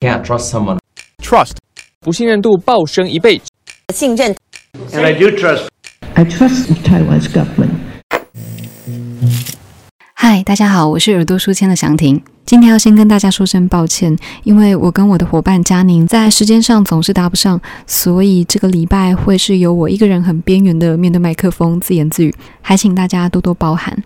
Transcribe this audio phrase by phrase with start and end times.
[0.00, 0.78] Can't trust someone.
[1.22, 1.52] trust
[2.00, 3.40] 不信任度暴升一倍。
[3.94, 4.34] 信任
[4.90, 5.68] And I do trust.
[6.14, 7.70] I trust Taiwan's government.
[10.14, 12.20] 嗨，大家好，我是耳朵书签的祥婷。
[12.44, 24.02] 今天要先跟大家说声抱歉，因为我跟我的伙伴佳宁在时间上总是搭不上，所以这个礼拜会是由我一个人很边缘的面对麦克风自言自语，还请大家多多包涵。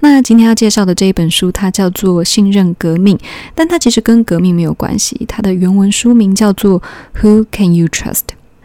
[0.00, 3.16] 那今天要介绍的这一本书，它叫做《信任革命》，
[3.54, 5.24] 但它其实跟革命没有关系。
[5.28, 6.80] 它的原文书名叫做
[7.20, 8.14] 《Who Can You Trust》。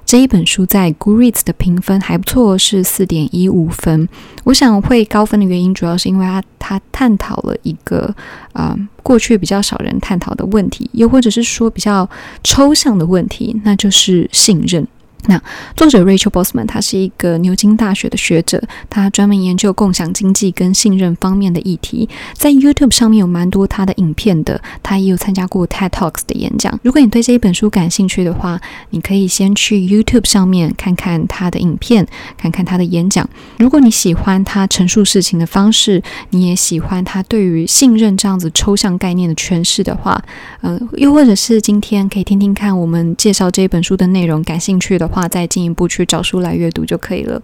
[0.05, 4.07] 这一本书在 Goodreads 的评分还不错，是四点一五分。
[4.43, 8.13] 我想会高分的原因，主要是因为它它探讨了一个
[8.51, 12.07] 啊、过去比较少人探讨的问题，又或者是说比较
[12.43, 14.85] 抽象的问题，那就是信任。
[15.27, 15.41] 那
[15.75, 26.77] 作者 Rachel Bosman，他是一个牛津大学的学者，他专门研究共享经济跟信任方面的议题，在 YouTube 上面有蛮多他的影片的，他也有参加过 TED Talks 的演讲。
[26.83, 28.59] 如果你对这一本书感兴趣的话，
[28.89, 32.05] 你可以先去 YouTube 上面看看他的影片，
[32.37, 33.27] 看看他的演讲。
[33.57, 36.01] 如果你喜欢他陈述事情的方式，
[36.31, 40.21] 你也喜欢他对于信任这样子抽象概念的诠释的话，
[40.61, 47.41] 呃，又或者是今天可以听听看我们介绍这一本书的内容，感兴趣的，话再进一步去找书来阅读就可以了。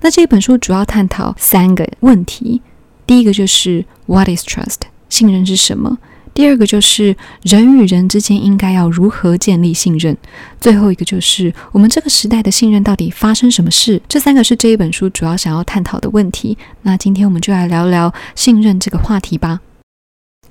[0.00, 2.60] 那这一本书主要探讨三个问题，
[3.06, 4.80] 第一个就是 What is trust？
[5.08, 5.98] 信任是什么？
[6.32, 10.16] 第二个就是人与人之间应该要如何建立信任，
[10.60, 14.00] 最后一个就是我们这个时代的信任到底发生什么事？
[14.08, 16.56] 这三个是这一本书主要想要探讨的问题。
[16.82, 19.60] 那今天我们就来聊聊信任这个话题吧。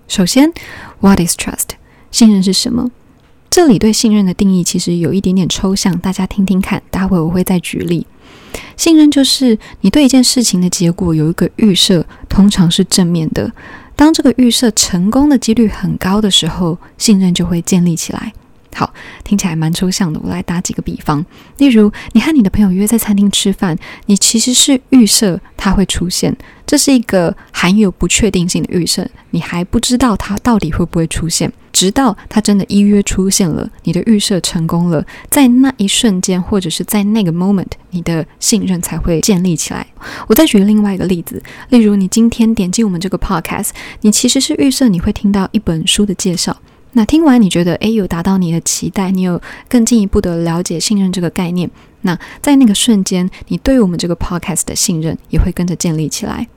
[0.07, 0.51] 首先
[0.99, 1.69] ，What is trust？
[2.11, 2.91] 信任是什么？
[3.49, 6.81] 这里对信任的定义其实有一点点抽象，大家听听看。
[6.91, 8.05] 待会我会再举例。
[8.77, 13.51] 信任就是你对一件事情的结果有一个预设，通常是正面的。
[13.95, 18.31] 当这个预设成功的几率很高的时候，信任就会建立起来。
[18.75, 20.19] 好，听起来蛮抽象的。
[20.23, 21.25] 我来打几个比方，
[21.57, 26.35] 例如你和你的朋友约在餐厅吃饭，你其实是预设他会出现，
[26.65, 39.87] 这是一个含有不确定性的预设，你还不知道他到底会不会出现，直到他真的依约出现了，你的预设成功了，在那一瞬间或者是在那个 moment，你的信任才会建立起来。
[40.27, 43.69] 我再举另外一个例子，例如你今天点击我们这个 podcast，
[44.01, 46.57] 你其实是预设你会听到一本书的介绍。
[46.91, 56.49] 那听完你觉得诶有达到你的期待，你有更进一步的了解信任这个概念，那在那个瞬间，你对我们这个 podcast 的信任也会跟着建立起来。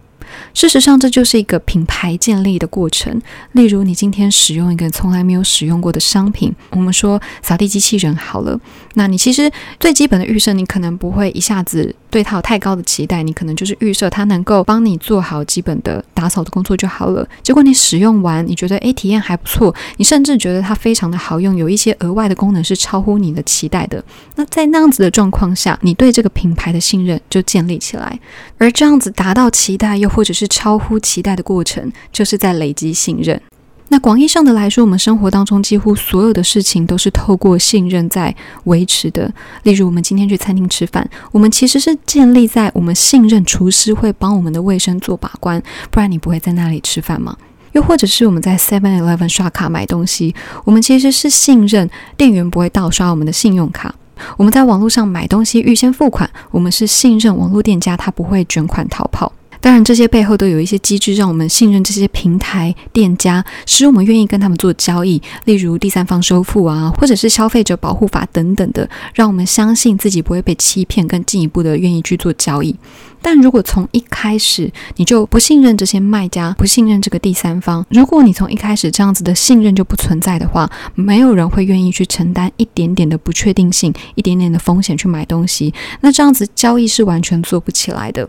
[0.54, 3.20] 事实上，这就是一个品牌建立的过程。
[3.52, 8.58] 例如，你今天使用一个从来没有使用过的商品，我们说扫地机器人好了，
[8.94, 17.26] 那你其实最基本的预设，你可能不会一下子对它有太高的期待，你可能就是预设它能够帮你做好基本的打扫的工作就好了。
[17.42, 24.02] 结果你使用完，你觉得诶体验还不错，你甚至觉得它非常的好用，有一些额外的功能是超乎你的期待的。
[24.36, 28.18] 那在那样子的状况下，你对这个品牌的信任就建立起来，
[28.58, 33.42] 而这样子达到期待又或或者是超乎期待的过程，就是在累积信任。
[33.88, 38.32] 那广义上的来说，我们生活当中几乎所有的事情都是透过信任在
[38.66, 39.28] 维持的。
[39.64, 47.36] 例如，我们今天去餐厅吃饭，我们其实是建立在我们信任厨师会帮我们的卫生做把关，不然你不会在那里吃饭吗？
[47.72, 50.32] 又或者是我们在 Seven Eleven 刷卡买东西，
[50.64, 53.92] 我们其实是信任店员不会盗刷我们的信用卡。
[54.36, 59.32] 我们在网络上买东西预先付款，我们是信任网络店家他不会卷款逃跑。
[59.62, 72.74] 当然，这些背后都有一些机制，让我们信任这些平台店家，使我们愿意跟他们做交易，例如第三方收付啊，或者是消费者保护法等等的，让我们相信自己不会被欺骗，更进一步的愿意去做交易。
[73.24, 88.28] 但如果从一开始你就不信任这些卖家，不信任这个第三方，如果你从一开始这样子的信任就不存在的话，没有人会愿意去承担一点点的不确定性、一点点的风险去买东西，那这样子交易是完全做不起来的。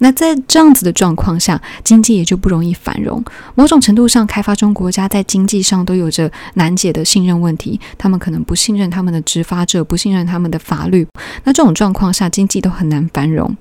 [0.00, 3.22] 那在这样子的状况下，经济也就不容易繁荣。
[3.54, 11.06] 某种程度上，开发中国家在经济上都有着难解的信任问题，他们可能不信任他们的执法者，不信任他们的法律。
[11.44, 13.56] 那这种状况下，经济都很难繁荣。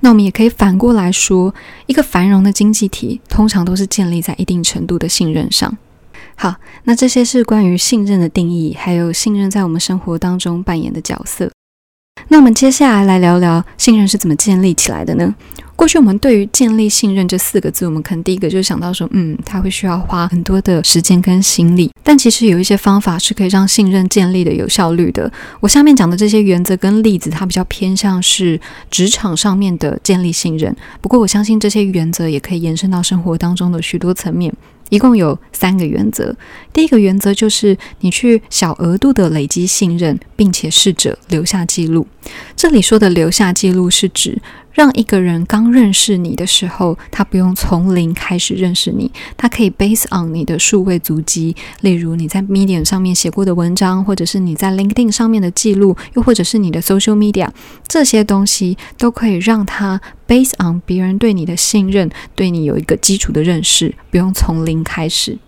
[0.00, 1.54] 那我们也可以反过来说，
[1.86, 5.76] 一个繁荣的经济体，通常都是建立在一定程度的信任上。
[6.36, 6.54] 好，
[6.84, 11.50] 那这些是关于信任的定义，还有信任在我们生活当中扮演的角色。
[12.28, 15.34] 那我们接下来来聊聊信任是怎么建立起来的呢？
[15.80, 21.90] 过去我们对于建立信任这四个字，我们可能第一个就想到说，嗯，它会需要花很多的时间跟心力。
[22.02, 25.32] 但其实有一些方法是可以让信任建立的有效率的。
[25.58, 28.60] 我下面讲的这些原则跟例子，它比较偏向是
[28.90, 30.76] 职场上面的建立信任。
[31.00, 34.52] 不过我相信这些原则也可以延伸到生活当中的许多层面。
[34.90, 36.36] 一共有三个原则。
[36.72, 42.06] 第一个原则就是你去小额度的累积信任，并且试着留下记录。
[42.54, 44.36] 这里说的留下记录是指。
[44.72, 57.48] 让一个人刚认识你的时候，他不用从零开始认识你，他可以 base on 你的数位足迹，例如你在 Medium 上面写过的文章，或者是你在 LinkedIn 上面的记录，又或者是你的 social media，
[57.86, 65.38] 这些东西都可以让他 base on 别人对你的信任，对你有一个基础的认识，不用从零开始。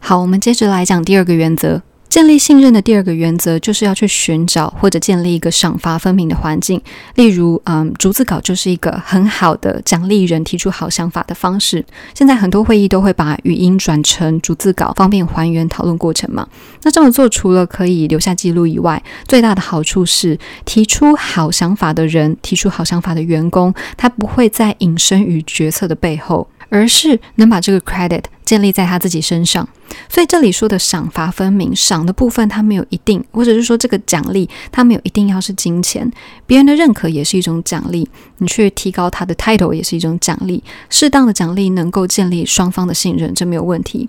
[0.00, 1.82] 好，我们接着来讲第二个原则。
[2.08, 6.80] 建立信任的第二个原则，就是要去寻找或者建立一个赏罚分明的环境。
[7.16, 11.84] 例如，嗯，逐字稿就是一个很好的奖励人提出好想法的方式。
[12.14, 16.48] 现在很多会议都会把语音转成逐字稿，方便还原讨论过程嘛。
[16.82, 26.48] 那这么做除了可以留下记录以外，最大的好处是提出好想法的人、提出好想法的员工，他不会再隐身于决策的背后。
[26.70, 29.68] 而是能把这个 credit 建立在他自己身上，
[30.08, 36.10] 所以这里说的赏罚分明，赏的部分他没有一定，或者是说这个奖励他没有一定要是金钱，
[36.46, 38.08] 别人的认可也是一种奖励，
[38.38, 44.08] 你去提高他的 title 也是一种奖励，适当的奖励能够建立双方的信任，这没有问题。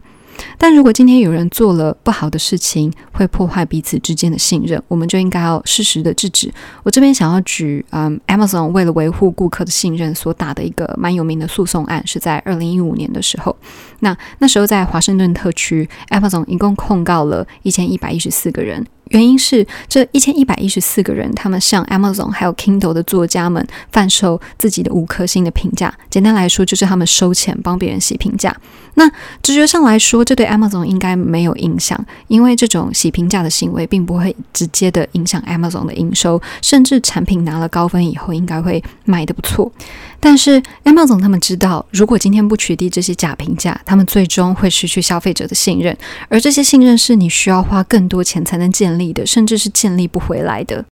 [0.57, 6.51] 但如果今天有人做了不好的事情，会破坏彼此之间的信任，我们就应该要适时的制止。
[6.83, 13.55] 我这边想要举，嗯，Amazon 为了维护顾客的信任所打的一个蛮有名的诉讼案，是在二零一五年的时候。
[13.99, 18.85] 那那时候在华盛顿特区，Amazon 一共控告了一千一百一十四个人。
[19.09, 25.93] 原因是这一千一百一十四个人，他们向 Amazon 还有 Kindle 的作家们贩售自己的五颗星的评价。
[26.09, 28.55] 简单来说，就是他们收钱帮别人洗评价。
[28.95, 29.09] 那
[29.41, 39.71] 直觉上来说，这对 Amazon 应该没有影响，因为这种洗评价的行为并不会直接的影响 Amazon 的营收，甚至产品拿了高分以后，应该会卖得不错。
[40.19, 45.95] 但是 Amazon 他们知道，如果今天不取缔这些假评价，他们最终会失去消费者的信任，
[46.27, 50.83] 而这些信任是你需要花更多钱才能建立的，甚至是建立不回来的。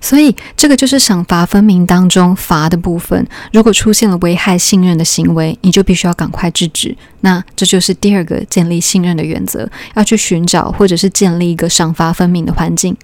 [0.00, 3.26] 所以，这个就是赏罚分明当中罚的部分。
[3.52, 6.96] 如果出现了危害信任的行为，你就必须要赶快制止。
[7.20, 12.96] 那这就是第二个建立信任的原则，要去寻找或者是建立一个赏罚分明的环境。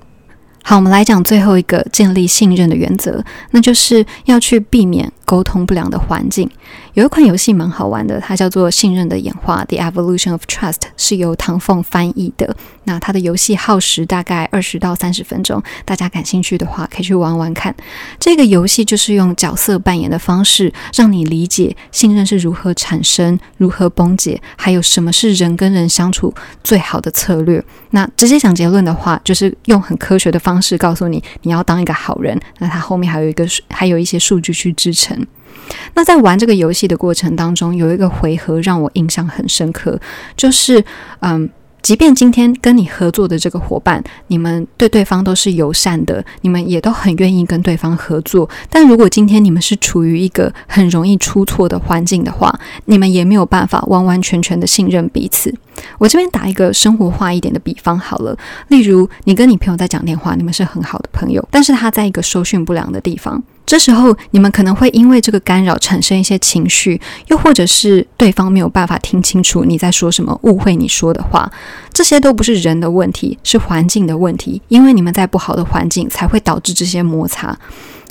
[0.66, 6.48] 好，我们来讲最后一个建立信任的原则，那就是要去避免沟通不良的环境。
[6.94, 12.56] 有一款游戏蛮好玩的，它叫做《信任的演化》（The Evolution of Trust），是由唐凤翻译的。
[12.84, 17.74] 那它的游戏耗时大概二十到三十分钟，大家感兴趣的话可以去玩玩看。
[18.20, 26.32] 这个游戏就是用角色扮演的方式，让你理解信任是如何产生、如何崩解，还有什么是人跟人相处
[26.62, 27.64] 最好的策略。
[27.90, 32.38] 那直接讲结论的话，就是用很科学的方式告诉你，你要当一个好人。
[32.58, 35.13] 那它后面还有一个，还有一些数据去支撑。
[35.94, 40.00] 那在玩这个游戏的过程当中，有一个回合让我印象很深刻，
[40.36, 40.84] 就是
[41.20, 41.48] 嗯。
[41.84, 48.48] 即便今天跟你合作的这个伙伴，你们对对方都是友善的，你们也都很愿意跟对方合作。
[48.70, 55.54] 但如果今天你们是处于一个很容易出错的环境的话，你们也没有办法完完全全的信任彼此。
[55.98, 58.34] 我这边打一个生活化一点的比方好了，
[58.68, 63.42] 例如你跟你朋友在讲电话，你们是很好的朋友，但是他在一个收讯不良的地方。
[63.66, 71.50] 这时候，你们可能会因为这个干扰产生一些情绪，又或者是对方没有办法听清楚你在说什么，误会你说的话，
[71.94, 74.60] 这些都不是人的问题，是环境的问题。
[74.68, 77.58] 因为你们在不好的环境，才会导致这些摩擦。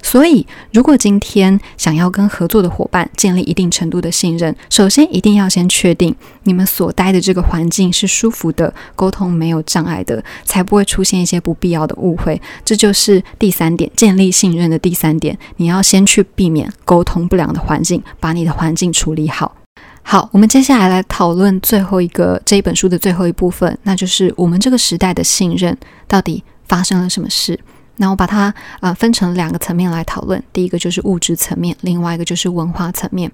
[0.06, 6.14] 所以，如果今天想要跟合作的伙伴建立一定程度的信任，首先一定要先确定
[6.44, 12.42] 你们所待的这个环境是舒服的，沟通没有障碍的，才不会出现一些不必要的误会。
[12.66, 15.38] 这就是第三点，建立信任的第三点。
[15.56, 19.56] 你要先去避免沟通不良的环境，把你的环境处理好。
[20.04, 25.76] 好，我们接下来来讨论最后一个这一本书的最后一部分，那就是我们这个时代的信任
[26.08, 27.60] 到底发生了什么事。
[27.98, 33.32] 那我把它啊分成两个层面来讨论，第一个就是物质层面，另外一个就是文化层面。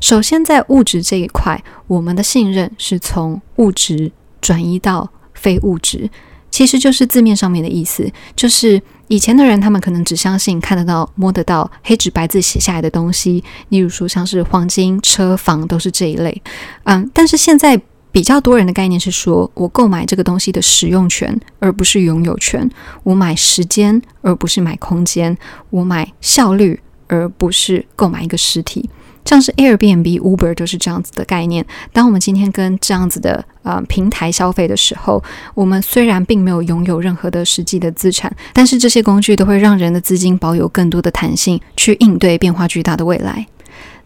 [0.00, 6.10] 首先在物质这一块，我们的信任是从物质转移到非物质，
[6.52, 16.40] 其实就是字面上面的意思，就是以前的人他们可能只相信看得到、摸得到、黑纸白字写下来的东西，例如说像是黄金、车房都是这一类。
[16.84, 17.82] 嗯，但是现在。
[18.12, 22.62] 比较多人的概念是说，我购买这个东西的使用权，而不是拥有权；
[23.04, 25.34] 我买时间，而不是买空间；
[25.70, 28.90] 我买效率，而不是购买一个实体。
[29.24, 31.64] 像是 Airbnb、Uber 都是这样子的概念。
[31.90, 35.22] 当我们今天跟这样子的呃平台消费的时候，
[35.54, 43.46] 我们虽然并没有拥有任何的实际的资产，但是这些工具都会让人的资金保有更多的弹性，去应对变化巨大的未来。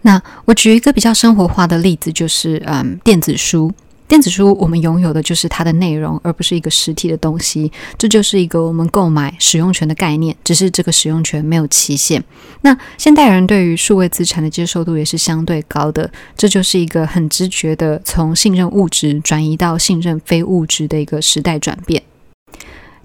[0.03, 3.73] 那我举一个比较生活化的例子，就是嗯电子书。
[4.09, 7.73] 电子书我们拥有的就是它的内容，而不是一个实体的东西。
[7.99, 12.23] 这就是一个我们购买使用权的概念，只是这个使用权没有期限。
[12.61, 22.01] 那现代人对于数位资产的接受度也是相对高的，这就是一个很直觉的从信任物质转移到信任非物质的一个时代转变。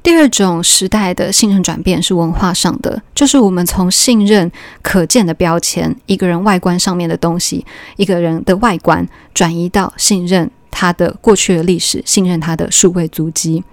[0.03, 4.51] 第二种时代的信任转变是文化上的，就是我们从信任
[4.83, 7.65] 可见的标签，一个人外观上面的东西，
[7.97, 10.49] 一个人的外观，转移到信任。
[10.81, 13.63] 他的过去的历史，信任他的数位足迹。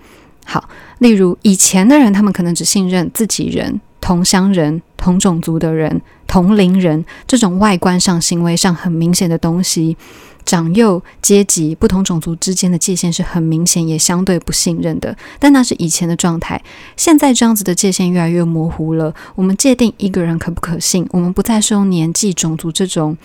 [0.45, 9.97] 好，例如以前的人，他们可能只信任自己人、同乡人、同种族的人、同龄人这种外观上、行为上很明显的东西。
[10.45, 15.17] 长幼阶级、不同种族之间的界限是很明显，也相对不信任的。
[15.38, 16.62] 但那是以前的状态，
[16.95, 19.15] 现在这样子的界限越来越模糊了。
[19.35, 23.17] 我们界定一个人可不可信，我们不再是用年纪、种族这种。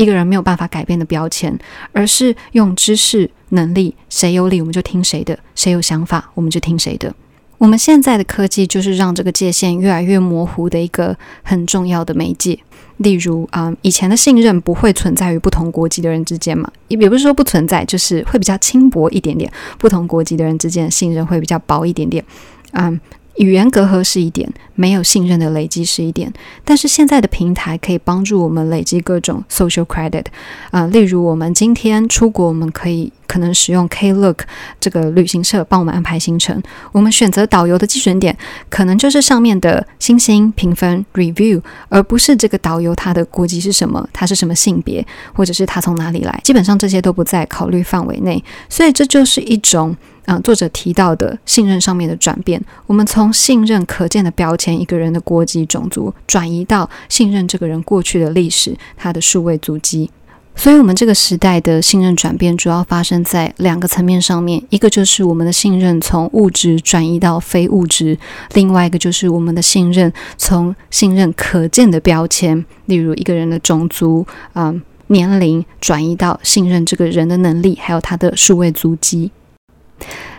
[0.00, 1.54] 一个人没有办法改变的标签，
[1.92, 7.14] 而是用知识、能力，谁有理我们就听谁的，谁有想法我们就听谁的。
[7.58, 12.58] 我们现在的科技就是让这个界限越来越模糊的一个很重要的媒介。
[12.96, 19.52] 例如啊，以前的信任不会存在于不同国籍的人之间嘛，也不是说不存在，就是会比较轻薄一点点。
[19.78, 22.24] 不同国籍的人之间的信任会比较薄一点点，
[22.72, 22.98] 嗯。
[23.40, 26.30] 语言隔阂是一点，没有信任的累积是一点，
[26.62, 30.26] 但是现在的平台可以帮助我们累积各种 social credit，
[30.70, 34.38] 啊，例如我们今天出国，我们可以可能使用 Klook
[34.80, 36.60] 这个旅行社帮我们安排行程，
[36.90, 38.36] 我们选择导游的基准点
[38.68, 49.96] 可能就是上面的星星评分 review，而不是这个导游他的国籍是什么，他是什么性别，或者是他从哪里来，基本上这些都不在考虑范围内，所以这就是一种。
[50.26, 60.08] 嗯，作者提到的信任上面的转变，我们从信任可见的标签，一个人的国籍、种族，转移到信任这个人过去的历史，他的数位足迹。
[60.56, 68.14] 所以，我们这个时代的信任转变主要发生在两个层面上面：一个就是我们的信任从物质转移到非物质；
[68.52, 79.32] 另外一个就是我们的信任从信任可见的标签，例如一个人的种族、嗯年龄，转移到信任这个人的能力，还有他的数位足迹。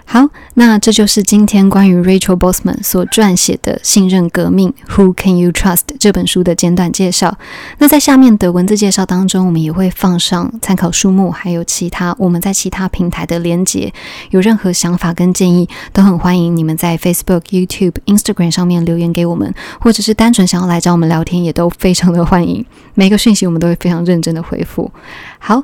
[0.06, 7.38] 好，那这就是今天关于 Rachel Bossman 所撰写的《信任革命》（Who Can You Trust） 这本书的简短介绍。
[7.78, 13.94] 那在下面的文字介绍当中，我们也会放上参考书目，还有其他我们在其他平台的连结。
[14.32, 22.66] 有任何想法跟建议，都很欢迎你们在 Facebook、YouTube、Instagram 上面留言给我们，或者是单纯想要来找我们聊天，也都非常的欢迎。
[22.96, 24.92] 每个讯息我们都会非常认真的回复。
[25.40, 25.64] 好，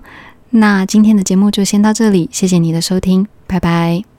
[0.52, 3.28] 那今天的节目就先到这里，谢谢你的收听。
[3.46, 4.17] 拜拜。